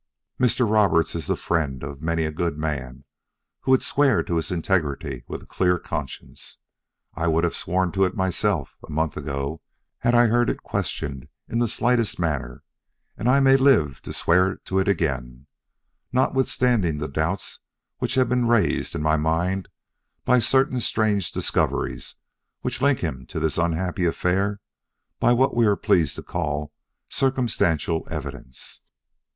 [0.39, 0.67] "Mr.
[0.67, 3.03] Roberts is the friend of many a good man
[3.59, 6.57] who would swear to his integrity with a clear conscience.
[7.13, 9.61] I would have sworn to it myself, a month ago,
[9.99, 12.63] had I heard it questioned in the slightest manner;
[13.15, 15.45] and I may live to swear to it again,
[16.11, 17.59] notwithstanding the doubts
[17.99, 19.69] which have been raised in my mind
[20.25, 22.15] by certain strange discoveries
[22.61, 24.61] which link him to this unhappy affair
[25.19, 26.71] by what we are pleased to call
[27.07, 28.81] circumstantial evidence.